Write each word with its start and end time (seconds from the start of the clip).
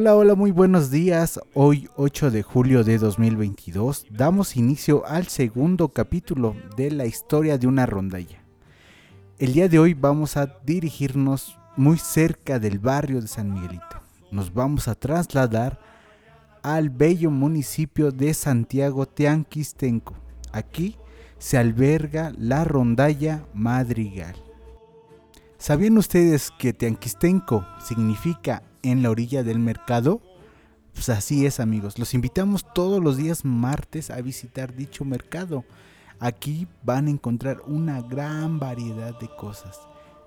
Hola, 0.00 0.14
hola, 0.14 0.36
muy 0.36 0.52
buenos 0.52 0.92
días. 0.92 1.40
Hoy 1.54 1.88
8 1.96 2.30
de 2.30 2.44
julio 2.44 2.84
de 2.84 2.98
2022 2.98 4.06
damos 4.08 4.56
inicio 4.56 5.04
al 5.04 5.26
segundo 5.26 5.88
capítulo 5.88 6.54
de 6.76 6.92
la 6.92 7.04
historia 7.04 7.58
de 7.58 7.66
una 7.66 7.84
rondalla. 7.84 8.44
El 9.40 9.54
día 9.54 9.68
de 9.68 9.80
hoy 9.80 9.94
vamos 9.94 10.36
a 10.36 10.54
dirigirnos 10.64 11.58
muy 11.76 11.98
cerca 11.98 12.60
del 12.60 12.78
barrio 12.78 13.20
de 13.20 13.26
San 13.26 13.52
Miguelito. 13.52 14.00
Nos 14.30 14.54
vamos 14.54 14.86
a 14.86 14.94
trasladar 14.94 15.80
al 16.62 16.90
bello 16.90 17.32
municipio 17.32 18.12
de 18.12 18.34
Santiago 18.34 19.04
Teanquistenco. 19.04 20.14
Aquí 20.52 20.96
se 21.38 21.58
alberga 21.58 22.32
la 22.38 22.62
rondalla 22.62 23.46
Madrigal. 23.52 24.36
¿Sabían 25.58 25.98
ustedes 25.98 26.52
que 26.56 26.72
Teanquistenco 26.72 27.66
significa 27.82 28.62
en 28.82 29.02
la 29.02 29.10
orilla 29.10 29.42
del 29.42 29.58
mercado? 29.58 30.20
Pues 30.94 31.08
así 31.10 31.46
es 31.46 31.60
amigos, 31.60 31.98
los 31.98 32.14
invitamos 32.14 32.64
todos 32.74 33.02
los 33.02 33.16
días 33.16 33.44
martes 33.44 34.10
a 34.10 34.20
visitar 34.20 34.74
dicho 34.74 35.04
mercado. 35.04 35.64
Aquí 36.18 36.66
van 36.82 37.06
a 37.06 37.10
encontrar 37.10 37.60
una 37.66 38.02
gran 38.02 38.58
variedad 38.58 39.18
de 39.20 39.28
cosas, 39.28 39.78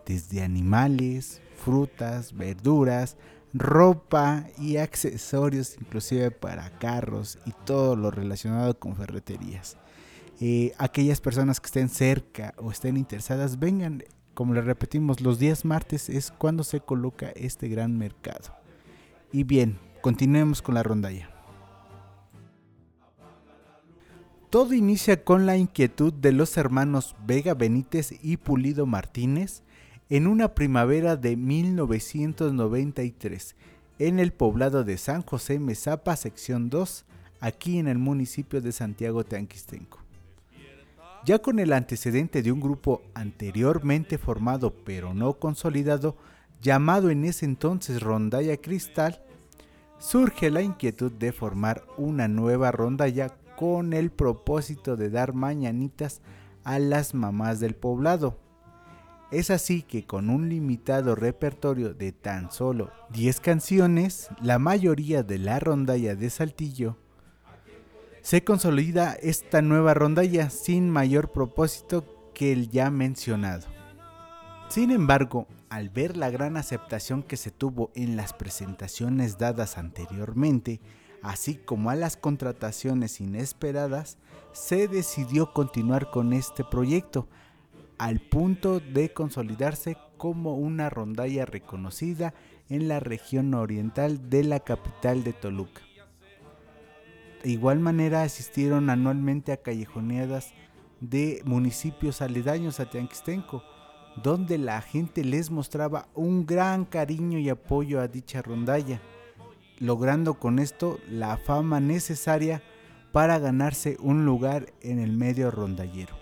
desde 0.06 0.42
animales, 0.42 1.42
frutas, 1.58 2.34
verduras, 2.34 3.18
ropa 3.54 4.46
y 4.58 4.78
accesorios 4.78 5.76
inclusive 5.80 6.32
para 6.32 6.70
carros 6.80 7.38
y 7.46 7.52
todo 7.66 7.96
lo 7.96 8.12
relacionado 8.12 8.78
con 8.80 8.96
ferreterías. 8.96 9.78
Eh, 10.40 10.74
aquellas 10.78 11.22
personas 11.22 11.60
que 11.60 11.68
estén 11.68 11.90
cerca 11.90 12.54
o 12.58 12.72
estén 12.72 12.98
interesadas, 12.98 13.60
vengan, 13.60 14.04
como 14.34 14.54
les 14.54 14.66
repetimos, 14.66 15.22
los 15.22 15.40
días 15.40 15.66
martes 15.66 16.10
es 16.10 16.32
cuando 16.32 16.64
se 16.64 16.80
coloca 16.80 17.32
este 17.36 17.68
gran 17.68 17.98
mercado. 17.98 18.56
Y 19.32 19.44
bien, 19.44 19.78
continuemos 20.02 20.62
con 20.62 20.76
la 20.76 20.84
rondalla. 20.84 21.30
Todo 24.50 24.74
inicia 24.74 25.24
con 25.24 25.46
la 25.46 25.56
inquietud 25.56 26.12
de 26.12 26.34
los 26.34 26.58
hermanos 26.58 27.16
Vega 27.26 27.54
Benítez 27.54 28.14
y 28.22 28.36
Pulido 28.38 28.86
Martínez 28.86 29.64
en 30.10 30.28
una 30.28 30.54
primavera 30.54 31.16
de 31.16 31.38
1993 31.38 33.56
en 33.98 34.20
el 34.20 34.34
poblado 34.34 34.84
de 34.84 34.98
San 34.98 35.22
José 35.22 35.58
Mezapa, 35.60 36.18
sección 36.18 36.70
2, 36.70 37.06
aquí 37.40 37.78
en 37.78 37.88
el 37.88 37.98
municipio 37.98 38.60
de 38.60 38.74
Santiago 38.74 39.24
Teanquistenco. 39.24 40.01
Ya 41.24 41.38
con 41.40 41.60
el 41.60 41.72
antecedente 41.72 42.42
de 42.42 42.52
un 42.52 42.60
grupo 42.60 43.04
anteriormente 43.14 44.18
formado 44.18 44.74
pero 44.84 45.14
no 45.14 45.34
consolidado, 45.34 46.18
llamado 46.62 47.12
en 47.12 47.26
ese 47.26 47.46
entonces 47.46 48.02
Rondalla 48.02 48.58
Cristal, 48.58 49.22
surge 50.00 50.50
la 50.50 50.64
inquietud 50.64 51.12
de 51.12 51.32
formar 51.32 51.84
una 51.98 52.28
nueva 52.28 52.72
rondalla 52.72 53.36
con 53.56 53.94
el 53.94 54.10
propósito 54.10 54.98
de 54.98 55.12
dar 55.12 55.34
mañanitas 55.34 56.22
a 56.64 56.80
las 56.80 57.14
mamás 57.14 57.60
del 57.60 57.76
poblado. 57.76 58.40
Es 59.30 59.52
así 59.52 59.84
que 59.84 60.06
con 60.06 60.30
un 60.32 60.50
limitado 60.50 61.14
repertorio 61.14 61.94
de 61.94 62.12
tan 62.12 62.52
solo 62.52 62.90
10 63.12 63.40
canciones, 63.42 64.30
la 64.42 64.58
mayoría 64.58 65.22
de 65.22 65.38
la 65.38 65.60
rondalla 65.60 66.16
de 66.16 66.32
Saltillo 66.32 66.98
se 68.22 68.44
consolida 68.44 69.14
esta 69.14 69.62
nueva 69.62 69.94
rondalla 69.94 70.50
sin 70.50 70.90
mayor 70.90 71.32
propósito 71.32 72.06
que 72.34 72.52
el 72.52 72.70
ya 72.70 72.92
mencionado. 72.92 73.68
Sin 74.70 74.92
embargo, 74.92 75.48
al 75.70 75.90
ver 75.90 76.18
la 76.18 76.30
gran 76.30 76.56
aceptación 76.56 77.24
que 77.24 77.36
se 77.36 77.52
tuvo 77.52 77.92
en 77.96 78.16
las 78.16 78.34
presentaciones 78.34 79.38
dadas 79.38 79.78
anteriormente, 79.78 80.80
así 81.24 81.56
como 81.56 81.90
a 81.90 81.96
las 81.96 82.16
contrataciones 82.16 83.22
inesperadas, 83.22 84.18
se 84.54 84.88
decidió 84.88 85.52
continuar 85.54 86.10
con 86.12 86.34
este 86.34 86.64
proyecto, 86.64 87.28
al 87.98 88.20
punto 88.20 88.80
de 88.80 89.14
consolidarse 89.14 89.98
como 90.18 90.56
una 90.56 90.90
rondalla 90.90 91.46
reconocida 91.46 92.34
en 92.70 92.88
la 92.88 93.00
región 93.00 93.54
oriental 93.54 94.30
de 94.30 94.44
la 94.44 94.60
capital 94.60 95.24
de 95.24 95.34
Toluca. 95.34 95.82
De 97.44 97.50
igual 97.50 97.80
manera 97.80 98.24
asistieron 98.24 98.90
anualmente 98.90 99.52
a 99.52 99.58
callejoneadas 99.58 100.54
de 101.00 101.42
municipios 101.44 102.22
aledaños 102.22 102.80
a 102.80 102.90
Teanquistenco, 102.90 103.64
donde 104.22 104.58
la 104.58 104.82
gente 104.82 105.24
les 105.24 105.50
mostraba 105.50 106.08
un 106.14 106.46
gran 106.46 106.86
cariño 106.86 107.40
y 107.40 107.50
apoyo 107.50 108.00
a 108.00 108.08
dicha 108.08 108.42
rondalla, 108.42 109.02
logrando 109.80 110.36
con 110.36 110.60
esto 110.60 111.00
la 111.10 111.38
fama 111.38 111.80
necesaria 111.80 112.62
para 113.12 113.40
ganarse 113.40 113.98
un 114.00 114.26
lugar 114.26 114.72
en 114.82 115.00
el 115.00 115.12
medio 115.12 115.50
rondallero. 115.50 116.16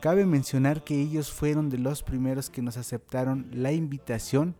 Cabe 0.00 0.24
mencionar 0.24 0.84
que 0.84 1.00
ellos 1.00 1.30
fueron 1.32 1.68
de 1.68 1.78
los 1.78 2.02
primeros 2.02 2.50
que 2.50 2.62
nos 2.62 2.76
aceptaron 2.76 3.48
la 3.52 3.72
invitación 3.72 4.54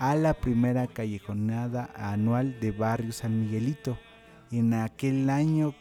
a 0.00 0.16
la 0.16 0.34
primera 0.34 0.86
callejonada 0.86 1.90
anual 1.94 2.58
de 2.60 2.72
Barrio 2.72 3.12
San 3.12 3.40
Miguelito, 3.40 3.98
en 4.50 4.74
aquel 4.74 5.30
año 5.30 5.74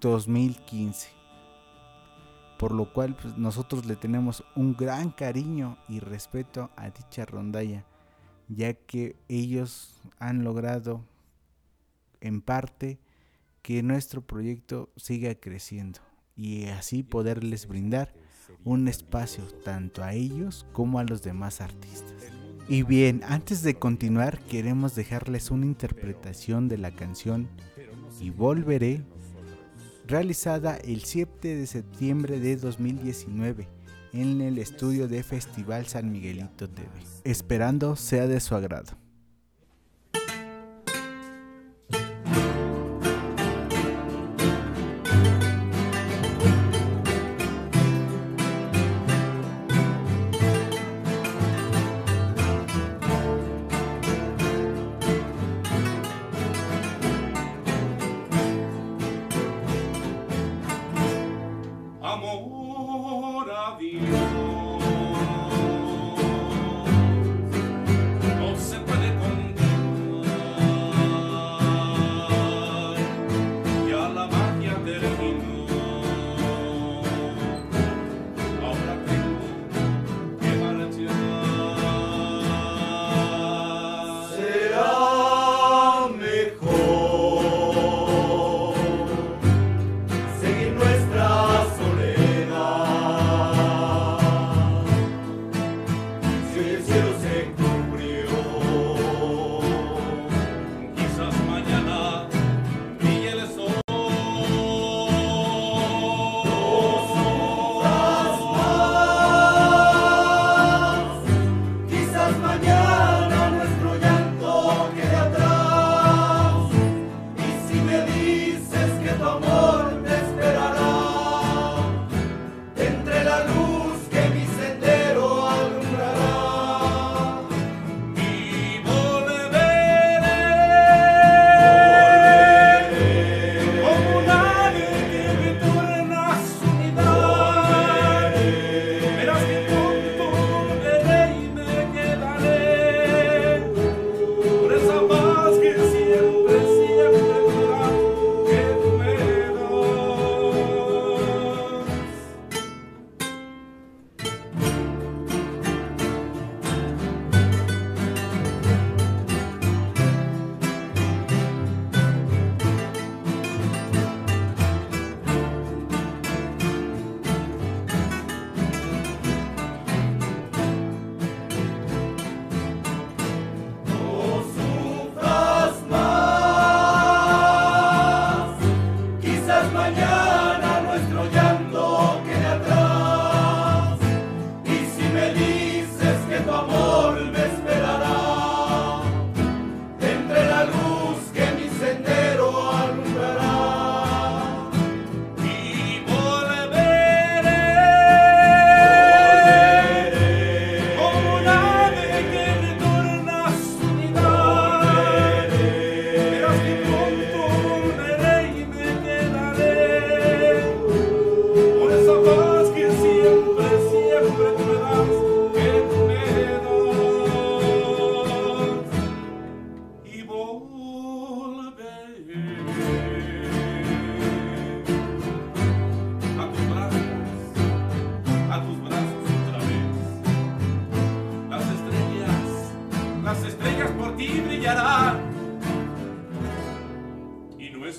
2015. 0.00 1.08
Por 2.58 2.72
lo 2.72 2.92
cual 2.92 3.14
pues, 3.14 3.36
nosotros 3.36 3.86
le 3.86 3.96
tenemos 3.96 4.44
un 4.56 4.74
gran 4.74 5.10
cariño 5.10 5.78
y 5.88 6.00
respeto 6.00 6.70
a 6.76 6.90
dicha 6.90 7.24
rondalla, 7.24 7.84
ya 8.48 8.74
que 8.74 9.16
ellos 9.28 10.00
han 10.18 10.42
logrado 10.42 11.04
en 12.20 12.40
parte 12.40 12.98
que 13.62 13.82
nuestro 13.82 14.22
proyecto 14.22 14.90
siga 14.96 15.34
creciendo 15.34 16.00
y 16.36 16.66
así 16.66 17.02
poderles 17.02 17.66
brindar 17.66 18.14
un 18.64 18.88
espacio 18.88 19.44
tanto 19.64 20.02
a 20.02 20.14
ellos 20.14 20.66
como 20.72 20.98
a 20.98 21.04
los 21.04 21.22
demás 21.22 21.60
artistas. 21.60 22.24
Y 22.68 22.82
bien, 22.82 23.22
antes 23.26 23.62
de 23.62 23.74
continuar 23.74 24.40
queremos 24.40 24.94
dejarles 24.94 25.50
una 25.50 25.66
interpretación 25.66 26.68
de 26.68 26.78
la 26.78 26.90
canción 26.94 27.48
y 28.20 28.30
Volveré, 28.30 29.02
realizada 30.06 30.76
el 30.76 31.04
7 31.04 31.56
de 31.56 31.66
septiembre 31.66 32.40
de 32.40 32.56
2019 32.56 33.68
en 34.12 34.40
el 34.40 34.58
estudio 34.58 35.08
de 35.08 35.22
Festival 35.22 35.86
San 35.86 36.10
Miguelito 36.10 36.68
TV, 36.68 36.88
esperando 37.24 37.96
sea 37.96 38.26
de 38.26 38.40
su 38.40 38.54
agrado. 38.54 39.07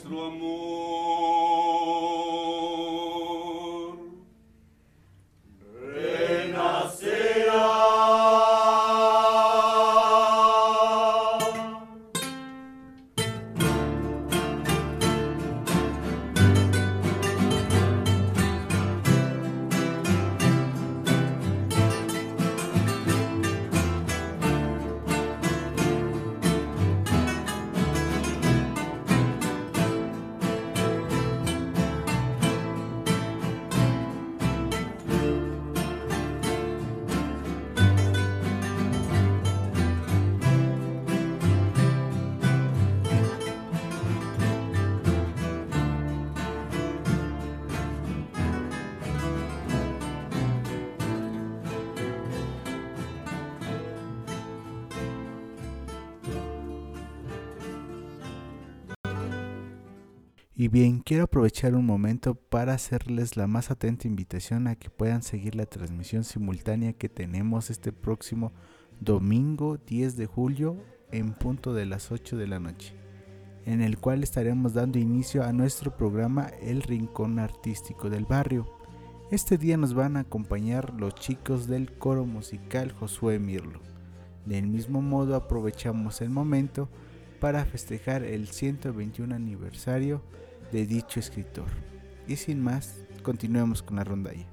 Nuestro 0.10 0.26
amor. 0.26 0.69
Y 60.60 60.68
bien, 60.68 61.00
quiero 61.00 61.24
aprovechar 61.24 61.74
un 61.74 61.86
momento 61.86 62.36
para 62.36 62.74
hacerles 62.74 63.38
la 63.38 63.48
más 63.48 63.72
atenta 63.72 64.10
invitación 64.10 64.68
a 64.68 64.76
que 64.76 64.90
puedan 64.90 65.24
seguir 65.24 65.56
la 65.56 65.66
transmisión 65.66 66.26
simultánea 66.26 66.92
que 66.92 67.08
tenemos 67.08 67.70
este 67.70 67.94
próximo 67.94 68.52
domingo 69.00 69.78
10 69.78 70.18
de 70.18 70.26
julio 70.26 70.76
en 71.14 71.32
punto 71.32 71.74
de 71.74 71.86
las 71.86 72.12
8 72.12 72.36
de 72.36 72.48
la 72.48 72.60
noche, 72.60 72.94
en 73.66 73.80
el 73.82 74.00
cual 74.00 74.22
estaremos 74.22 74.74
dando 74.74 75.00
inicio 75.00 75.46
a 75.46 75.54
nuestro 75.54 75.96
programa 75.96 76.52
El 76.62 76.82
Rincón 76.82 77.40
Artístico 77.40 78.10
del 78.10 78.26
Barrio. 78.26 78.70
Este 79.32 79.58
día 79.58 79.78
nos 79.78 79.94
van 79.94 80.18
a 80.18 80.22
acompañar 80.28 80.94
los 80.94 81.16
chicos 81.16 81.68
del 81.68 81.90
coro 81.94 82.26
musical 82.26 82.92
Josué 82.92 83.40
Mirlo. 83.40 83.80
Del 84.46 84.68
mismo 84.68 85.02
modo 85.02 85.38
aprovechamos 85.38 86.20
el 86.20 86.32
momento 86.32 86.90
para 87.40 87.64
festejar 87.64 88.24
el 88.24 88.50
121 88.50 89.34
aniversario 89.34 90.22
de 90.72 90.86
dicho 90.86 91.20
escritor. 91.20 91.68
Y 92.28 92.36
sin 92.36 92.62
más, 92.62 92.96
continuemos 93.24 93.82
con 93.82 93.98
la 93.98 94.04
rondalla. 94.04 94.46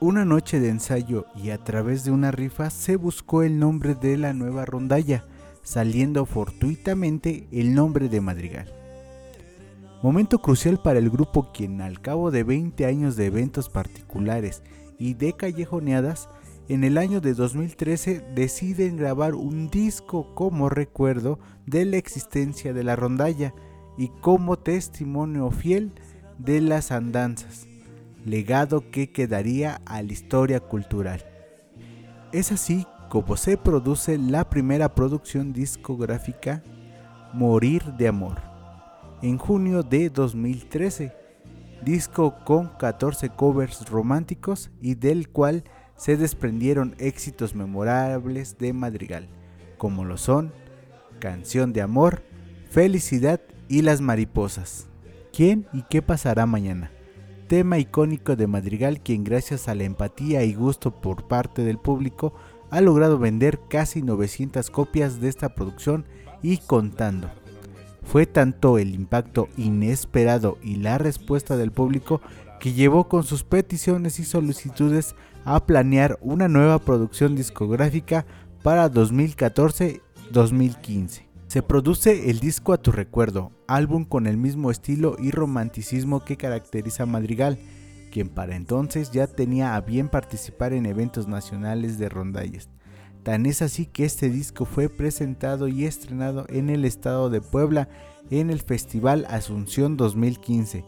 Una 0.00 0.24
noche 0.24 0.60
de 0.60 0.68
ensayo 0.68 1.26
y 1.34 1.50
a 1.50 1.58
través 1.58 2.04
de 2.04 2.12
una 2.12 2.30
rifa 2.30 2.70
se 2.70 2.94
buscó 2.94 3.42
el 3.42 3.58
nombre 3.58 3.96
de 3.96 4.16
la 4.16 4.32
nueva 4.32 4.64
rondalla, 4.64 5.24
saliendo 5.64 6.24
fortuitamente 6.24 7.48
el 7.50 7.74
nombre 7.74 8.08
de 8.08 8.20
Madrigal. 8.20 8.72
Momento 10.00 10.38
crucial 10.38 10.80
para 10.80 11.00
el 11.00 11.10
grupo 11.10 11.50
quien 11.52 11.80
al 11.80 12.00
cabo 12.00 12.30
de 12.30 12.44
20 12.44 12.86
años 12.86 13.16
de 13.16 13.26
eventos 13.26 13.68
particulares 13.68 14.62
y 14.96 15.14
de 15.14 15.32
callejoneadas, 15.32 16.28
en 16.68 16.84
el 16.84 16.98
año 16.98 17.22
de 17.22 17.32
2013 17.32 18.20
deciden 18.34 18.98
grabar 18.98 19.34
un 19.34 19.70
disco 19.70 20.34
como 20.34 20.68
recuerdo 20.68 21.38
de 21.64 21.86
la 21.86 21.96
existencia 21.96 22.74
de 22.74 22.84
la 22.84 22.94
rondalla 22.94 23.54
y 23.96 24.08
como 24.20 24.58
testimonio 24.58 25.50
fiel 25.50 25.92
de 26.38 26.60
las 26.60 26.92
andanzas, 26.92 27.66
legado 28.24 28.90
que 28.90 29.10
quedaría 29.10 29.80
a 29.86 30.02
la 30.02 30.12
historia 30.12 30.60
cultural. 30.60 31.24
Es 32.32 32.52
así 32.52 32.86
como 33.08 33.38
se 33.38 33.56
produce 33.56 34.18
la 34.18 34.50
primera 34.50 34.94
producción 34.94 35.54
discográfica 35.54 36.62
Morir 37.32 37.82
de 37.94 38.08
Amor, 38.08 38.42
en 39.22 39.38
junio 39.38 39.82
de 39.82 40.10
2013, 40.10 41.14
disco 41.82 42.36
con 42.44 42.68
14 42.78 43.30
covers 43.30 43.88
románticos 43.88 44.70
y 44.82 44.94
del 44.94 45.30
cual 45.30 45.64
se 45.98 46.16
desprendieron 46.16 46.94
éxitos 46.98 47.54
memorables 47.54 48.56
de 48.56 48.72
Madrigal, 48.72 49.28
como 49.76 50.04
lo 50.04 50.16
son 50.16 50.52
Canción 51.18 51.72
de 51.72 51.82
Amor, 51.82 52.22
Felicidad 52.70 53.40
y 53.68 53.82
Las 53.82 54.00
Mariposas. 54.00 54.86
¿Quién 55.32 55.66
y 55.72 55.82
qué 55.90 56.00
pasará 56.00 56.46
mañana? 56.46 56.92
Tema 57.48 57.78
icónico 57.78 58.36
de 58.36 58.46
Madrigal 58.46 59.00
quien 59.00 59.24
gracias 59.24 59.68
a 59.68 59.74
la 59.74 59.84
empatía 59.84 60.44
y 60.44 60.54
gusto 60.54 61.00
por 61.00 61.26
parte 61.26 61.64
del 61.64 61.78
público 61.78 62.32
ha 62.70 62.80
logrado 62.80 63.18
vender 63.18 63.58
casi 63.68 64.00
900 64.00 64.70
copias 64.70 65.20
de 65.20 65.28
esta 65.28 65.54
producción 65.54 66.06
y 66.42 66.58
contando. 66.58 67.28
Fue 68.04 68.26
tanto 68.26 68.78
el 68.78 68.94
impacto 68.94 69.48
inesperado 69.56 70.58
y 70.62 70.76
la 70.76 70.96
respuesta 70.98 71.56
del 71.56 71.72
público 71.72 72.20
que 72.60 72.72
llevó 72.72 73.08
con 73.08 73.24
sus 73.24 73.44
peticiones 73.44 74.18
y 74.18 74.24
solicitudes 74.24 75.14
a 75.54 75.64
planear 75.64 76.18
una 76.20 76.48
nueva 76.48 76.78
producción 76.78 77.34
discográfica 77.34 78.26
para 78.62 78.90
2014-2015. 78.90 81.22
Se 81.46 81.62
produce 81.62 82.28
el 82.28 82.40
disco 82.40 82.74
A 82.74 82.82
tu 82.82 82.92
recuerdo, 82.92 83.52
álbum 83.66 84.04
con 84.04 84.26
el 84.26 84.36
mismo 84.36 84.70
estilo 84.70 85.16
y 85.18 85.30
romanticismo 85.30 86.22
que 86.22 86.36
caracteriza 86.36 87.04
a 87.04 87.06
Madrigal, 87.06 87.58
quien 88.12 88.28
para 88.28 88.56
entonces 88.56 89.10
ya 89.10 89.26
tenía 89.26 89.74
a 89.74 89.80
bien 89.80 90.10
participar 90.10 90.74
en 90.74 90.84
eventos 90.84 91.26
nacionales 91.26 91.98
de 91.98 92.10
rondallas. 92.10 92.68
Tan 93.22 93.46
es 93.46 93.62
así 93.62 93.86
que 93.86 94.04
este 94.04 94.28
disco 94.28 94.66
fue 94.66 94.90
presentado 94.90 95.68
y 95.68 95.86
estrenado 95.86 96.44
en 96.50 96.68
el 96.68 96.84
estado 96.84 97.30
de 97.30 97.40
Puebla 97.40 97.88
en 98.30 98.50
el 98.50 98.60
Festival 98.60 99.24
Asunción 99.30 99.96
2015, 99.96 100.84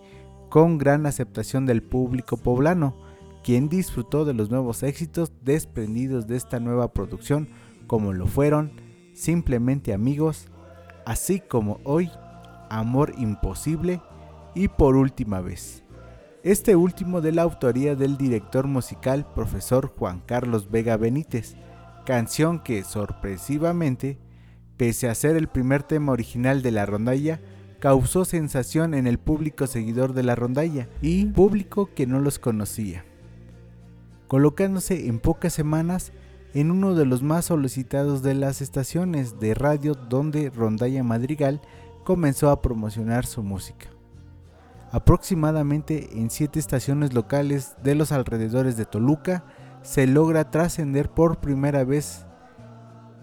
con 0.50 0.76
gran 0.76 1.06
aceptación 1.06 1.64
del 1.64 1.82
público 1.82 2.36
poblano, 2.36 3.08
quien 3.42 3.68
disfrutó 3.68 4.24
de 4.24 4.34
los 4.34 4.50
nuevos 4.50 4.82
éxitos 4.82 5.32
desprendidos 5.42 6.26
de 6.26 6.36
esta 6.36 6.60
nueva 6.60 6.92
producción, 6.92 7.48
como 7.86 8.12
lo 8.12 8.26
fueron 8.26 8.72
Simplemente 9.14 9.92
Amigos, 9.92 10.48
así 11.06 11.40
como 11.40 11.80
hoy 11.84 12.10
Amor 12.68 13.12
Imposible 13.18 14.00
y 14.54 14.68
Por 14.68 14.96
Última 14.96 15.40
Vez. 15.40 15.82
Este 16.42 16.74
último 16.74 17.20
de 17.20 17.32
la 17.32 17.42
autoría 17.42 17.96
del 17.96 18.16
director 18.16 18.66
musical 18.66 19.26
profesor 19.34 19.92
Juan 19.98 20.22
Carlos 20.24 20.70
Vega 20.70 20.96
Benítez, 20.96 21.56
canción 22.06 22.60
que 22.60 22.82
sorpresivamente, 22.82 24.18
pese 24.76 25.08
a 25.08 25.14
ser 25.14 25.36
el 25.36 25.48
primer 25.48 25.82
tema 25.82 26.12
original 26.12 26.62
de 26.62 26.70
la 26.70 26.86
rondalla, 26.86 27.40
causó 27.78 28.24
sensación 28.24 28.94
en 28.94 29.06
el 29.06 29.18
público 29.18 29.66
seguidor 29.66 30.12
de 30.12 30.22
la 30.22 30.34
rondalla 30.34 30.88
y 31.02 31.26
público 31.26 31.90
que 31.94 32.06
no 32.06 32.20
los 32.20 32.38
conocía, 32.38 33.04
colocándose 34.30 35.08
en 35.08 35.18
pocas 35.18 35.52
semanas 35.52 36.12
en 36.54 36.70
uno 36.70 36.94
de 36.94 37.04
los 37.04 37.20
más 37.20 37.46
solicitados 37.46 38.22
de 38.22 38.34
las 38.34 38.62
estaciones 38.62 39.40
de 39.40 39.54
radio 39.54 39.96
donde 39.96 40.50
Rondalla 40.50 41.02
Madrigal 41.02 41.60
comenzó 42.04 42.50
a 42.50 42.62
promocionar 42.62 43.26
su 43.26 43.42
música. 43.42 43.88
Aproximadamente 44.92 46.10
en 46.12 46.30
siete 46.30 46.60
estaciones 46.60 47.12
locales 47.12 47.74
de 47.82 47.96
los 47.96 48.12
alrededores 48.12 48.76
de 48.76 48.84
Toluca 48.84 49.42
se 49.82 50.06
logra 50.06 50.48
trascender 50.52 51.10
por 51.10 51.40
primera 51.40 51.82
vez 51.82 52.24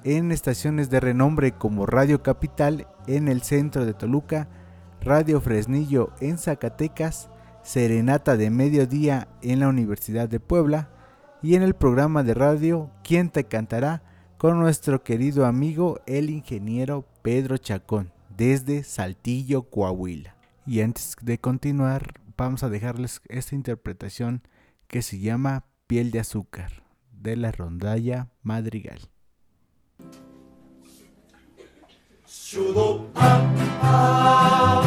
en 0.03 0.33
estaciones 0.33 0.89
de 0.89 0.99
renombre 0.99 1.53
como 1.53 1.85
Radio 1.85 2.21
Capital 2.21 2.85
en 3.07 3.29
el 3.29 3.43
centro 3.43 3.85
de 3.85 3.93
Toluca, 3.93 4.49
Radio 4.99 5.39
Fresnillo 5.39 6.11
en 6.19 6.37
Zacatecas, 6.37 7.29
Serenata 7.63 8.35
de 8.35 8.49
Mediodía 8.49 9.29
en 9.41 9.61
la 9.61 9.69
Universidad 9.69 10.27
de 10.27 10.41
Puebla 10.41 10.89
y 11.41 11.56
en 11.56 11.63
el 11.63 11.75
programa 11.75 12.24
de 12.24 12.34
radio 12.34 12.89
¿Quién 13.03 13.29
te 13.29 13.46
cantará? 13.46 14.03
con 14.38 14.60
nuestro 14.60 15.03
querido 15.03 15.46
amigo 15.46 16.00
el 16.06 16.29
ingeniero 16.29 17.06
Pedro 17.24 17.58
Chacón 17.58 18.12
desde 18.38 18.84
Saltillo, 18.84 19.63
Coahuila. 19.63 20.36
Y 20.65 20.82
antes 20.82 21.15
de 21.22 21.39
continuar, 21.39 22.22
vamos 22.38 22.62
a 22.62 22.70
dejarles 22.70 23.22
esta 23.29 23.56
interpretación 23.56 24.44
que 24.88 25.01
se 25.01 25.20
llama 25.20 25.65
Piel 25.88 26.12
de 26.12 26.20
Azúcar 26.20 26.84
de 27.12 27.36
la 27.36 27.51
rondalla 27.51 28.29
Madrigal. 28.44 29.00
Ah 33.15 33.53
ah, 33.82 34.87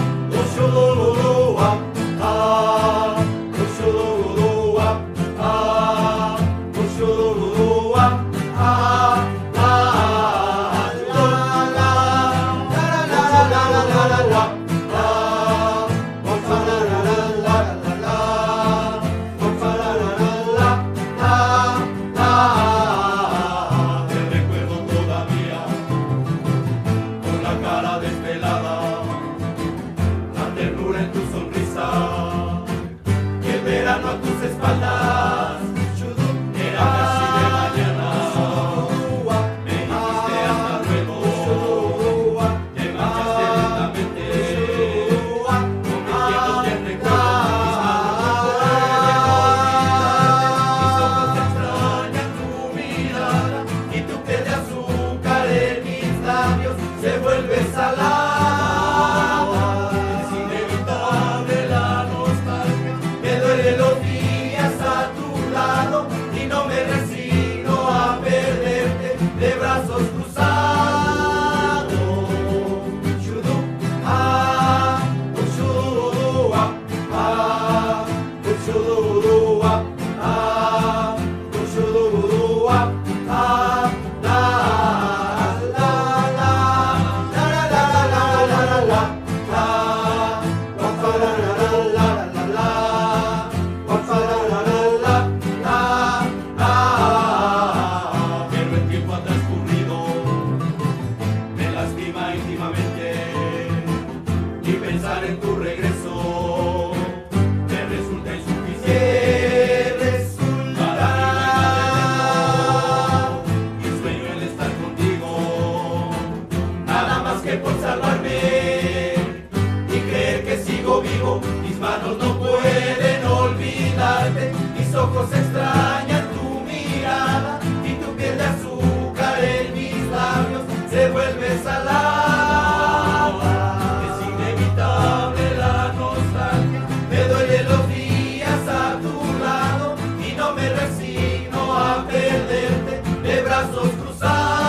far. 144.21 144.60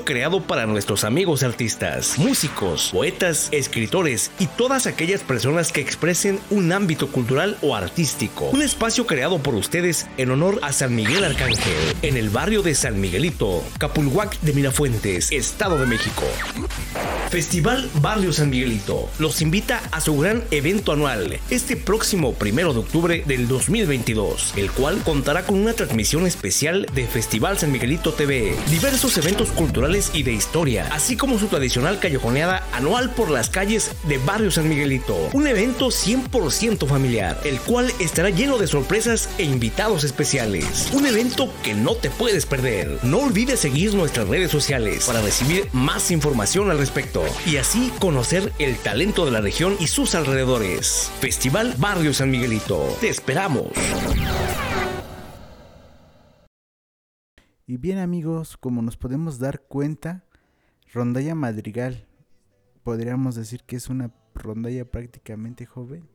Creado 0.00 0.42
para 0.42 0.66
nuestros 0.66 1.04
amigos 1.04 1.42
artistas, 1.42 2.18
músicos, 2.18 2.90
poetas, 2.90 3.48
escritores 3.52 4.30
y 4.38 4.46
todas 4.46 4.86
aquellas 4.86 5.20
personas 5.22 5.70
que 5.70 5.80
expresen 5.80 6.40
un 6.50 6.72
ámbito 6.72 7.08
cultural 7.08 7.56
o 7.62 7.76
artístico. 7.76 8.46
Un 8.50 8.62
espacio 8.62 9.06
creado 9.06 9.38
por 9.38 9.54
ustedes 9.54 10.08
en 10.16 10.30
honor 10.30 10.58
a 10.62 10.72
San 10.72 10.94
Miguel 10.94 11.24
Arcángel, 11.24 11.94
en 12.02 12.16
el 12.16 12.30
barrio 12.30 12.62
de 12.62 12.74
San 12.74 13.00
Miguelito, 13.00 13.62
Capulhuac 13.78 14.40
de 14.40 14.52
Mirafuentes, 14.54 15.30
Estado 15.30 15.78
de 15.78 15.86
México. 15.86 16.24
Festival 17.30 17.88
Barrio 17.94 18.32
San 18.32 18.50
Miguelito 18.50 19.08
los 19.18 19.40
invita 19.40 19.82
a 19.90 20.02
su 20.02 20.18
gran 20.18 20.44
evento 20.50 20.92
anual 20.92 21.38
este 21.48 21.76
próximo 21.76 22.34
primero 22.34 22.74
de 22.74 22.80
octubre 22.80 23.24
del 23.26 23.48
2022, 23.48 24.54
el 24.56 24.70
cual 24.70 25.02
contará 25.02 25.44
con 25.44 25.58
una 25.58 25.72
transmisión 25.72 26.26
especial 26.26 26.86
de 26.94 27.06
Festival 27.06 27.58
San 27.58 27.72
Miguelito 27.72 28.12
TV, 28.12 28.54
diversos 28.70 29.16
eventos 29.16 29.48
culturales 29.50 29.81
y 29.82 30.22
de 30.22 30.32
historia, 30.32 30.88
así 30.92 31.16
como 31.16 31.40
su 31.40 31.48
tradicional 31.48 31.98
callejoneada 31.98 32.64
anual 32.72 33.10
por 33.10 33.30
las 33.30 33.50
calles 33.50 33.90
de 34.04 34.18
Barrio 34.18 34.52
San 34.52 34.68
Miguelito, 34.68 35.16
un 35.32 35.48
evento 35.48 35.88
100% 35.88 36.86
familiar, 36.86 37.40
el 37.44 37.58
cual 37.58 37.92
estará 37.98 38.30
lleno 38.30 38.58
de 38.58 38.68
sorpresas 38.68 39.28
e 39.38 39.42
invitados 39.42 40.04
especiales, 40.04 40.88
un 40.92 41.04
evento 41.04 41.52
que 41.64 41.74
no 41.74 41.96
te 41.96 42.10
puedes 42.10 42.46
perder. 42.46 43.00
No 43.02 43.18
olvides 43.18 43.58
seguir 43.58 43.92
nuestras 43.94 44.28
redes 44.28 44.52
sociales 44.52 45.04
para 45.04 45.20
recibir 45.20 45.68
más 45.72 46.12
información 46.12 46.70
al 46.70 46.78
respecto 46.78 47.24
y 47.44 47.56
así 47.56 47.92
conocer 47.98 48.52
el 48.60 48.76
talento 48.76 49.24
de 49.24 49.32
la 49.32 49.40
región 49.40 49.76
y 49.80 49.88
sus 49.88 50.14
alrededores. 50.14 51.10
Festival 51.20 51.74
Barrio 51.78 52.14
San 52.14 52.30
Miguelito. 52.30 52.96
Te 53.00 53.08
esperamos. 53.08 53.66
Y 57.72 57.78
bien 57.78 57.96
amigos, 57.96 58.58
como 58.58 58.82
nos 58.82 58.98
podemos 58.98 59.38
dar 59.38 59.62
cuenta, 59.62 60.26
Rondalla 60.92 61.34
Madrigal, 61.34 62.06
podríamos 62.84 63.34
decir 63.34 63.62
que 63.64 63.76
es 63.76 63.88
una 63.88 64.12
rondalla 64.34 64.84
prácticamente 64.84 65.64
joven. 65.64 66.06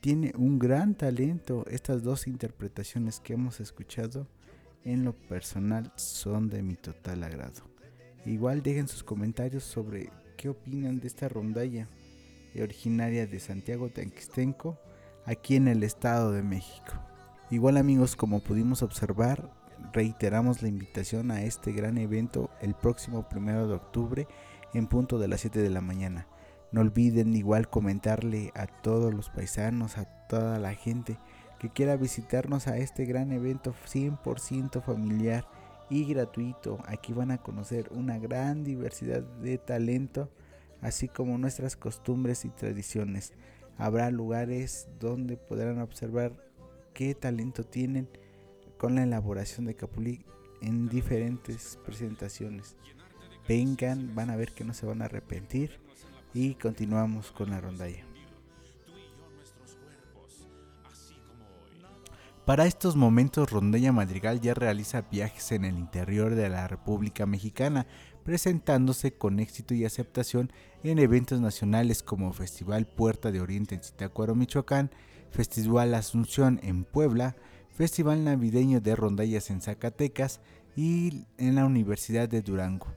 Tiene 0.00 0.32
un 0.36 0.60
gran 0.60 0.94
talento. 0.94 1.66
Estas 1.66 2.04
dos 2.04 2.28
interpretaciones 2.28 3.18
que 3.18 3.32
hemos 3.32 3.58
escuchado 3.58 4.28
en 4.84 5.02
lo 5.02 5.12
personal 5.12 5.92
son 5.96 6.48
de 6.48 6.62
mi 6.62 6.76
total 6.76 7.24
agrado. 7.24 7.62
Igual 8.24 8.62
dejen 8.62 8.86
sus 8.86 9.02
comentarios 9.02 9.64
sobre 9.64 10.12
qué 10.36 10.50
opinan 10.50 11.00
de 11.00 11.08
esta 11.08 11.28
rondalla 11.28 11.88
originaria 12.54 13.26
de 13.26 13.40
Santiago 13.40 13.88
Tanquistenco 13.88 14.78
aquí 15.26 15.56
en 15.56 15.66
el 15.66 15.82
Estado 15.82 16.30
de 16.30 16.44
México. 16.44 16.92
Igual 17.50 17.76
amigos, 17.76 18.14
como 18.14 18.38
pudimos 18.38 18.84
observar, 18.84 19.58
reiteramos 19.92 20.62
la 20.62 20.68
invitación 20.68 21.30
a 21.30 21.42
este 21.42 21.72
gran 21.72 21.98
evento 21.98 22.50
el 22.60 22.74
próximo 22.74 23.28
primero 23.28 23.68
de 23.68 23.74
octubre 23.74 24.28
en 24.74 24.86
punto 24.86 25.18
de 25.18 25.28
las 25.28 25.40
7 25.40 25.60
de 25.60 25.70
la 25.70 25.80
mañana. 25.80 26.26
No 26.72 26.80
olviden 26.80 27.34
igual 27.34 27.68
comentarle 27.68 28.52
a 28.54 28.66
todos 28.66 29.12
los 29.12 29.28
paisanos, 29.30 29.98
a 29.98 30.04
toda 30.28 30.58
la 30.58 30.74
gente 30.74 31.18
que 31.58 31.68
quiera 31.68 31.96
visitarnos 31.96 32.68
a 32.68 32.78
este 32.78 33.04
gran 33.04 33.32
evento 33.32 33.74
100% 33.86 34.80
familiar 34.82 35.46
y 35.90 36.04
gratuito. 36.04 36.78
Aquí 36.86 37.12
van 37.12 37.32
a 37.32 37.38
conocer 37.38 37.90
una 37.92 38.18
gran 38.18 38.64
diversidad 38.64 39.22
de 39.22 39.58
talento, 39.58 40.30
así 40.80 41.08
como 41.08 41.36
nuestras 41.36 41.76
costumbres 41.76 42.44
y 42.44 42.48
tradiciones. 42.48 43.32
Habrá 43.76 44.10
lugares 44.10 44.88
donde 45.00 45.36
podrán 45.36 45.80
observar 45.80 46.32
qué 46.94 47.14
talento 47.14 47.64
tienen 47.64 48.08
con 48.80 48.94
la 48.94 49.02
elaboración 49.02 49.66
de 49.66 49.76
Capulí 49.76 50.24
en 50.62 50.88
diferentes 50.88 51.78
presentaciones. 51.84 52.76
Vengan, 53.46 54.14
van 54.14 54.30
a 54.30 54.36
ver 54.36 54.52
que 54.52 54.64
no 54.64 54.72
se 54.72 54.86
van 54.86 55.02
a 55.02 55.04
arrepentir 55.04 55.78
y 56.32 56.54
continuamos 56.54 57.30
con 57.30 57.50
la 57.50 57.60
rondalla. 57.60 58.02
Para 62.46 62.64
estos 62.64 62.96
momentos, 62.96 63.50
Rondalla 63.50 63.92
Madrigal 63.92 64.40
ya 64.40 64.54
realiza 64.54 65.02
viajes 65.02 65.52
en 65.52 65.66
el 65.66 65.78
interior 65.78 66.34
de 66.34 66.48
la 66.48 66.66
República 66.66 67.26
Mexicana, 67.26 67.86
presentándose 68.24 69.12
con 69.12 69.40
éxito 69.40 69.74
y 69.74 69.84
aceptación 69.84 70.50
en 70.82 70.98
eventos 70.98 71.38
nacionales 71.38 72.02
como 72.02 72.32
Festival 72.32 72.86
Puerta 72.86 73.30
de 73.30 73.42
Oriente 73.42 73.74
en 73.74 73.82
Zitácuaro, 73.82 74.34
Michoacán, 74.34 74.90
Festival 75.30 75.94
Asunción 75.94 76.58
en 76.62 76.84
Puebla, 76.84 77.36
Festival 77.80 78.24
Navideño 78.24 78.82
de 78.82 78.94
Rondallas 78.94 79.48
en 79.48 79.62
Zacatecas 79.62 80.42
y 80.76 81.24
en 81.38 81.54
la 81.54 81.64
Universidad 81.64 82.28
de 82.28 82.42
Durango, 82.42 82.88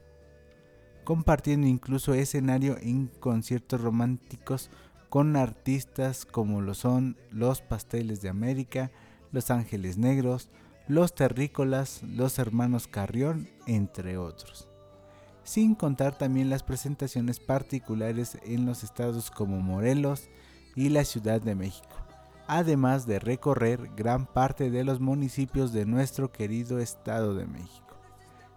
compartiendo 1.05 1.67
incluso 1.67 2.13
escenario 2.13 2.75
en 2.81 3.07
conciertos 3.07 3.79
románticos 3.79 4.69
con 5.07 5.37
artistas 5.37 6.25
como 6.25 6.59
lo 6.59 6.73
son 6.73 7.15
Los 7.31 7.61
Pasteles 7.61 8.21
de 8.21 8.27
América, 8.27 8.91
Los 9.31 9.51
Ángeles 9.51 9.97
Negros, 9.97 10.49
Los 10.89 11.15
Terrícolas, 11.15 12.03
Los 12.03 12.37
Hermanos 12.37 12.87
Carrión, 12.87 13.47
entre 13.67 14.17
otros. 14.17 14.67
Sin 15.45 15.75
contar 15.75 16.17
también 16.17 16.49
las 16.49 16.63
presentaciones 16.63 17.39
particulares 17.39 18.37
en 18.43 18.65
los 18.65 18.83
estados 18.83 19.31
como 19.31 19.61
Morelos 19.61 20.27
y 20.75 20.89
la 20.89 21.05
Ciudad 21.05 21.41
de 21.41 21.55
México 21.55 22.02
además 22.47 23.05
de 23.05 23.19
recorrer 23.19 23.89
gran 23.95 24.25
parte 24.25 24.69
de 24.69 24.83
los 24.83 24.99
municipios 24.99 25.73
de 25.73 25.85
nuestro 25.85 26.31
querido 26.31 26.79
Estado 26.79 27.35
de 27.35 27.45
México, 27.45 27.97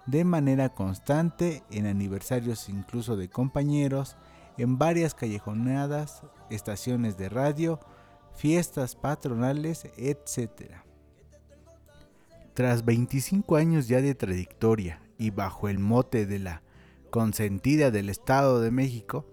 de 0.07 0.25
manera 0.25 0.71
constante 0.71 1.63
en 1.71 1.87
aniversarios 1.87 2.69
incluso 2.69 3.17
de 3.17 3.29
compañeros, 3.29 4.17
en 4.59 4.79
varias 4.79 5.15
callejonadas, 5.15 6.23
estaciones 6.51 7.17
de 7.17 7.29
radio, 7.29 7.79
fiestas 8.35 8.97
patronales, 8.97 9.87
etc. 9.97 10.73
Tras 12.55 12.85
25 12.85 13.57
años 13.57 13.89
ya 13.89 14.01
de 14.01 14.15
trayectoria 14.15 15.03
y 15.19 15.31
bajo 15.31 15.69
el 15.69 15.79
mote 15.79 16.27
de 16.27 16.39
la 16.39 16.63
consentida 17.11 17.91
del 17.91 18.09
Estado 18.09 18.61
de 18.61 18.71
México, 18.71 19.27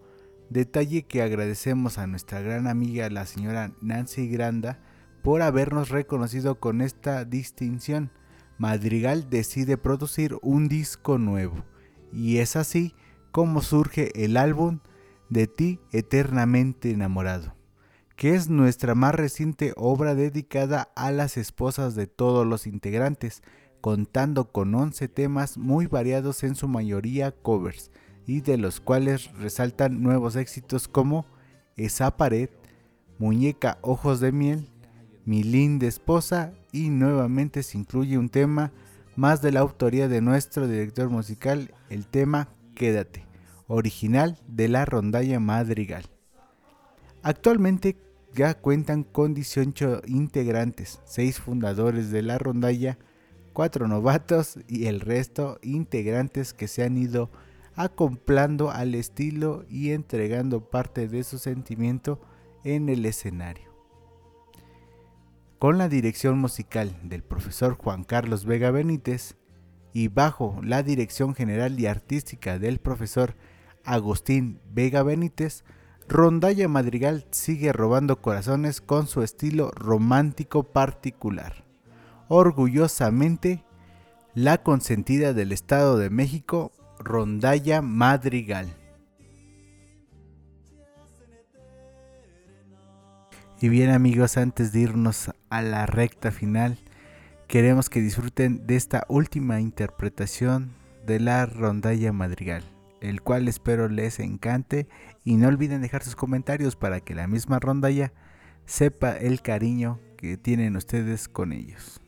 Detalle 0.53 1.01
que 1.01 1.23
agradecemos 1.23 1.97
a 1.97 2.05
nuestra 2.05 2.39
gran 2.39 2.67
amiga 2.67 3.09
la 3.09 3.25
señora 3.25 3.71
Nancy 3.81 4.27
Granda 4.27 4.77
por 5.23 5.41
habernos 5.41 5.89
reconocido 5.89 6.59
con 6.59 6.81
esta 6.81 7.25
distinción. 7.25 8.11
Madrigal 8.59 9.31
decide 9.31 9.79
producir 9.79 10.37
un 10.43 10.67
disco 10.67 11.17
nuevo 11.17 11.65
y 12.11 12.37
es 12.37 12.55
así 12.55 12.93
como 13.31 13.63
surge 13.63 14.11
el 14.23 14.37
álbum 14.37 14.81
De 15.27 15.47
ti 15.47 15.79
eternamente 15.91 16.91
enamorado, 16.91 17.55
que 18.15 18.35
es 18.35 18.47
nuestra 18.47 18.93
más 18.93 19.15
reciente 19.15 19.73
obra 19.75 20.13
dedicada 20.13 20.91
a 20.95 21.11
las 21.11 21.35
esposas 21.35 21.95
de 21.95 22.05
todos 22.05 22.45
los 22.45 22.67
integrantes, 22.67 23.41
contando 23.81 24.51
con 24.51 24.75
11 24.75 25.07
temas 25.07 25.57
muy 25.57 25.87
variados 25.87 26.43
en 26.43 26.53
su 26.53 26.67
mayoría 26.67 27.31
covers 27.31 27.89
y 28.25 28.41
de 28.41 28.57
los 28.57 28.79
cuales 28.79 29.31
resaltan 29.33 30.01
nuevos 30.01 30.35
éxitos 30.35 30.87
como 30.87 31.25
Esa 31.75 32.15
pared, 32.17 32.49
Muñeca 33.17 33.77
Ojos 33.81 34.19
de 34.19 34.31
Miel, 34.31 34.69
Mi 35.25 35.43
linda 35.43 35.87
esposa 35.87 36.53
y 36.71 36.89
nuevamente 36.89 37.63
se 37.63 37.77
incluye 37.77 38.17
un 38.17 38.29
tema 38.29 38.71
más 39.15 39.41
de 39.41 39.51
la 39.51 39.59
autoría 39.59 40.07
de 40.07 40.21
nuestro 40.21 40.67
director 40.67 41.09
musical, 41.09 41.73
el 41.89 42.07
tema 42.07 42.49
Quédate, 42.75 43.25
original 43.67 44.39
de 44.47 44.67
la 44.67 44.85
rondalla 44.85 45.39
Madrigal. 45.39 46.05
Actualmente 47.21 47.97
ya 48.33 48.55
cuentan 48.55 49.03
con 49.03 49.33
18 49.33 50.01
integrantes, 50.07 50.99
6 51.05 51.39
fundadores 51.39 52.11
de 52.11 52.23
la 52.23 52.37
rondalla, 52.37 52.97
4 53.53 53.87
novatos 53.87 54.57
y 54.67 54.87
el 54.87 54.99
resto 54.99 55.59
integrantes 55.61 56.53
que 56.53 56.67
se 56.67 56.83
han 56.83 56.97
ido 56.97 57.29
acoplando 57.75 58.71
al 58.71 58.95
estilo 58.95 59.65
y 59.69 59.91
entregando 59.91 60.69
parte 60.69 61.07
de 61.07 61.23
su 61.23 61.37
sentimiento 61.37 62.21
en 62.63 62.89
el 62.89 63.05
escenario. 63.05 63.73
Con 65.59 65.77
la 65.77 65.89
dirección 65.89 66.37
musical 66.39 66.95
del 67.03 67.23
profesor 67.23 67.75
Juan 67.75 68.03
Carlos 68.03 68.45
Vega 68.45 68.69
Benítez 68.71 69.35
y 69.93 70.07
bajo 70.07 70.59
la 70.61 70.83
dirección 70.83 71.35
general 71.35 71.79
y 71.79 71.85
artística 71.85 72.59
del 72.59 72.79
profesor 72.79 73.35
Agustín 73.85 74.59
Vega 74.71 75.03
Benítez, 75.03 75.63
Rondalla 76.09 76.67
Madrigal 76.67 77.25
sigue 77.31 77.71
robando 77.71 78.21
corazones 78.21 78.81
con 78.81 79.07
su 79.07 79.23
estilo 79.23 79.71
romántico 79.71 80.63
particular. 80.63 81.63
Orgullosamente, 82.27 83.63
la 84.33 84.63
consentida 84.63 85.33
del 85.33 85.51
Estado 85.51 85.97
de 85.97 86.09
México 86.09 86.71
Rondalla 87.03 87.81
Madrigal. 87.81 88.73
Y 93.59 93.69
bien 93.69 93.89
amigos, 93.89 94.37
antes 94.37 94.71
de 94.71 94.81
irnos 94.81 95.31
a 95.49 95.61
la 95.61 95.85
recta 95.85 96.31
final, 96.31 96.77
queremos 97.47 97.89
que 97.89 98.01
disfruten 98.01 98.65
de 98.67 98.75
esta 98.75 99.05
última 99.07 99.59
interpretación 99.59 100.71
de 101.05 101.19
la 101.19 101.45
rondalla 101.45 102.11
madrigal, 102.11 102.63
el 103.01 103.21
cual 103.21 103.47
espero 103.47 103.89
les 103.89 104.19
encante 104.19 104.87
y 105.23 105.35
no 105.35 105.47
olviden 105.47 105.81
dejar 105.81 106.03
sus 106.03 106.15
comentarios 106.15 106.75
para 106.75 106.99
que 106.99 107.15
la 107.15 107.27
misma 107.27 107.59
rondalla 107.59 108.11
sepa 108.65 109.11
el 109.17 109.41
cariño 109.41 109.99
que 110.17 110.37
tienen 110.37 110.75
ustedes 110.75 111.27
con 111.27 111.51
ellos. 111.53 112.02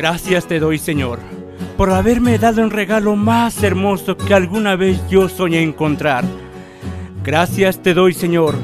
Gracias 0.00 0.46
te 0.46 0.58
doy, 0.58 0.78
Señor, 0.78 1.18
por 1.76 1.90
haberme 1.90 2.38
dado 2.38 2.62
un 2.62 2.70
regalo 2.70 3.16
más 3.16 3.62
hermoso 3.62 4.16
que 4.16 4.32
alguna 4.32 4.74
vez 4.74 4.98
yo 5.10 5.28
soñé 5.28 5.62
encontrar. 5.62 6.24
Gracias 7.22 7.82
te 7.82 7.92
doy, 7.92 8.14
Señor, 8.14 8.54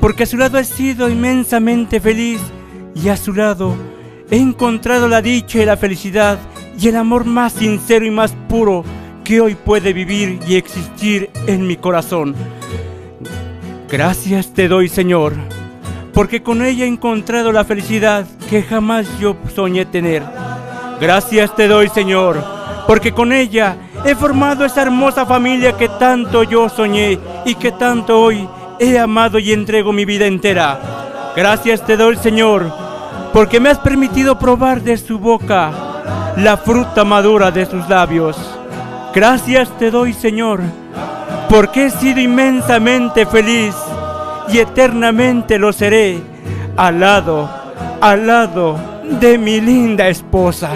porque 0.00 0.22
a 0.22 0.26
su 0.26 0.38
lado 0.38 0.58
he 0.58 0.64
sido 0.64 1.10
inmensamente 1.10 2.00
feliz 2.00 2.40
y 2.94 3.10
a 3.10 3.18
su 3.18 3.34
lado 3.34 3.76
he 4.30 4.38
encontrado 4.38 5.06
la 5.06 5.20
dicha 5.20 5.60
y 5.60 5.66
la 5.66 5.76
felicidad 5.76 6.38
y 6.80 6.88
el 6.88 6.96
amor 6.96 7.26
más 7.26 7.52
sincero 7.52 8.06
y 8.06 8.10
más 8.10 8.32
puro 8.48 8.82
que 9.22 9.42
hoy 9.42 9.54
puede 9.54 9.92
vivir 9.92 10.40
y 10.48 10.54
existir 10.54 11.28
en 11.46 11.66
mi 11.66 11.76
corazón. 11.76 12.34
Gracias 13.90 14.54
te 14.54 14.66
doy, 14.66 14.88
Señor, 14.88 15.34
porque 16.14 16.42
con 16.42 16.64
ella 16.64 16.86
he 16.86 16.88
encontrado 16.88 17.52
la 17.52 17.66
felicidad 17.66 18.26
que 18.48 18.62
jamás 18.62 19.06
yo 19.20 19.36
soñé 19.54 19.84
tener. 19.84 20.45
Gracias 21.00 21.54
te 21.54 21.68
doy, 21.68 21.88
Señor, 21.88 22.42
porque 22.86 23.12
con 23.12 23.32
ella 23.32 23.76
he 24.04 24.14
formado 24.14 24.64
esa 24.64 24.82
hermosa 24.82 25.26
familia 25.26 25.76
que 25.76 25.88
tanto 25.88 26.42
yo 26.42 26.68
soñé 26.68 27.18
y 27.44 27.54
que 27.54 27.72
tanto 27.72 28.20
hoy 28.20 28.48
he 28.78 28.98
amado 28.98 29.38
y 29.38 29.52
entrego 29.52 29.92
mi 29.92 30.04
vida 30.04 30.26
entera. 30.26 30.78
Gracias 31.36 31.84
te 31.84 31.98
doy, 31.98 32.16
Señor, 32.16 32.72
porque 33.32 33.60
me 33.60 33.68
has 33.68 33.78
permitido 33.78 34.38
probar 34.38 34.80
de 34.80 34.96
su 34.96 35.18
boca 35.18 35.70
la 36.38 36.56
fruta 36.56 37.04
madura 37.04 37.50
de 37.50 37.66
sus 37.66 37.86
labios. 37.88 38.36
Gracias 39.14 39.68
te 39.78 39.90
doy, 39.90 40.14
Señor, 40.14 40.60
porque 41.50 41.86
he 41.86 41.90
sido 41.90 42.20
inmensamente 42.20 43.26
feliz 43.26 43.74
y 44.48 44.58
eternamente 44.58 45.58
lo 45.58 45.72
seré 45.72 46.20
al 46.76 47.00
lado, 47.00 47.50
al 48.00 48.26
lado 48.26 48.95
de 49.20 49.38
mi 49.38 49.60
linda 49.60 50.08
esposa. 50.08 50.70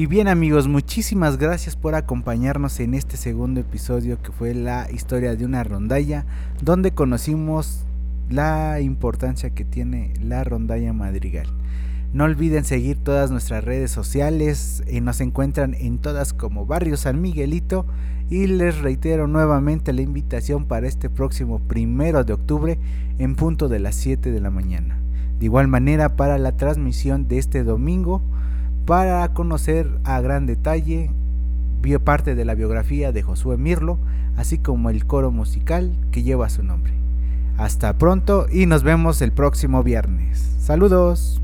Y 0.00 0.06
bien 0.06 0.28
amigos, 0.28 0.66
muchísimas 0.66 1.36
gracias 1.36 1.76
por 1.76 1.94
acompañarnos 1.94 2.80
en 2.80 2.94
este 2.94 3.18
segundo 3.18 3.60
episodio 3.60 4.16
que 4.22 4.32
fue 4.32 4.54
la 4.54 4.90
historia 4.90 5.36
de 5.36 5.44
una 5.44 5.62
rondalla, 5.62 6.24
donde 6.62 6.92
conocimos 6.92 7.84
la 8.30 8.80
importancia 8.80 9.50
que 9.50 9.66
tiene 9.66 10.14
la 10.18 10.42
rondalla 10.42 10.94
madrigal. 10.94 11.48
No 12.14 12.24
olviden 12.24 12.64
seguir 12.64 12.96
todas 12.96 13.30
nuestras 13.30 13.62
redes 13.62 13.90
sociales, 13.90 14.82
eh, 14.86 15.02
nos 15.02 15.20
encuentran 15.20 15.74
en 15.74 15.98
todas 15.98 16.32
como 16.32 16.64
Barrio 16.64 16.96
San 16.96 17.20
Miguelito 17.20 17.84
y 18.30 18.46
les 18.46 18.78
reitero 18.78 19.26
nuevamente 19.26 19.92
la 19.92 20.00
invitación 20.00 20.64
para 20.64 20.88
este 20.88 21.10
próximo 21.10 21.58
primero 21.58 22.24
de 22.24 22.32
octubre 22.32 22.78
en 23.18 23.34
punto 23.34 23.68
de 23.68 23.80
las 23.80 23.96
7 23.96 24.30
de 24.30 24.40
la 24.40 24.48
mañana. 24.48 24.98
De 25.38 25.44
igual 25.44 25.68
manera 25.68 26.16
para 26.16 26.38
la 26.38 26.52
transmisión 26.52 27.28
de 27.28 27.36
este 27.36 27.64
domingo 27.64 28.22
para 28.90 29.32
conocer 29.34 29.88
a 30.02 30.20
gran 30.20 30.46
detalle 30.46 31.12
parte 32.04 32.34
de 32.34 32.44
la 32.44 32.56
biografía 32.56 33.12
de 33.12 33.22
Josué 33.22 33.56
Mirlo, 33.56 34.00
así 34.36 34.58
como 34.58 34.90
el 34.90 35.06
coro 35.06 35.30
musical 35.30 35.92
que 36.10 36.24
lleva 36.24 36.48
su 36.48 36.64
nombre. 36.64 36.92
Hasta 37.56 37.96
pronto 37.98 38.48
y 38.50 38.66
nos 38.66 38.82
vemos 38.82 39.22
el 39.22 39.30
próximo 39.30 39.84
viernes. 39.84 40.56
Saludos. 40.58 41.40